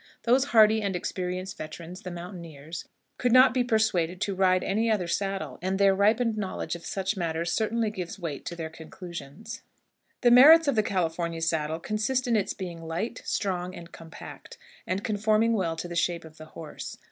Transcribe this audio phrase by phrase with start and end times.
[0.23, 2.85] Those hardy and experienced veterans, the mountaineers,
[3.19, 7.15] could not be persuaded to ride any other saddle, and their ripened knowledge of such
[7.15, 9.61] matters certainly gives weight to their conclusions.
[9.61, 13.75] [Illustration: CALIFORNIA SADDLE.] The merits of the California saddle consist in its being light, strong,
[13.75, 16.97] and compact, and conforming well to the shape of the horse.